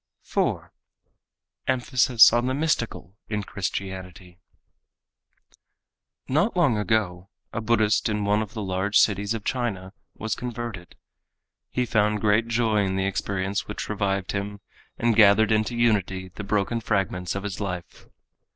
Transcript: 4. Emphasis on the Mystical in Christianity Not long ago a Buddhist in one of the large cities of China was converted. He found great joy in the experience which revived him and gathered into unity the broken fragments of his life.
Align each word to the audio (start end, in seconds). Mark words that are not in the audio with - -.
4. 0.23 0.73
Emphasis 1.67 2.33
on 2.33 2.47
the 2.47 2.55
Mystical 2.55 3.15
in 3.27 3.43
Christianity 3.43 4.39
Not 6.27 6.57
long 6.57 6.75
ago 6.75 7.29
a 7.53 7.61
Buddhist 7.61 8.09
in 8.09 8.25
one 8.25 8.41
of 8.41 8.55
the 8.55 8.63
large 8.63 8.97
cities 8.97 9.35
of 9.35 9.43
China 9.43 9.93
was 10.15 10.33
converted. 10.33 10.95
He 11.69 11.85
found 11.85 12.19
great 12.19 12.47
joy 12.47 12.83
in 12.83 12.95
the 12.95 13.05
experience 13.05 13.67
which 13.67 13.89
revived 13.89 14.31
him 14.31 14.59
and 14.97 15.15
gathered 15.15 15.51
into 15.51 15.77
unity 15.77 16.29
the 16.29 16.43
broken 16.43 16.81
fragments 16.81 17.35
of 17.35 17.43
his 17.43 17.59
life. 17.59 18.07